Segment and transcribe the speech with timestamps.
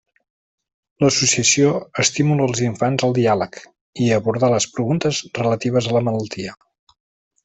[1.03, 3.59] L'associació estimula els infants al diàleg
[4.05, 6.57] i a abordar les preguntes relatives a la malaltia.